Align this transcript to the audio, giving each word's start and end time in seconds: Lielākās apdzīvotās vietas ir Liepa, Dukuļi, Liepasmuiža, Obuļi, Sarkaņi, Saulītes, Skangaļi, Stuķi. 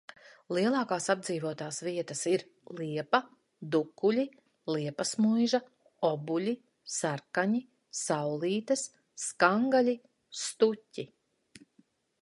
Lielākās 0.57 1.07
apdzīvotās 1.13 1.81
vietas 1.87 2.23
ir 2.31 2.43
Liepa, 2.79 3.19
Dukuļi, 3.75 4.25
Liepasmuiža, 4.77 5.61
Obuļi, 6.09 6.55
Sarkaņi, 6.95 7.61
Saulītes, 8.01 8.87
Skangaļi, 9.27 9.95
Stuķi. 10.47 11.07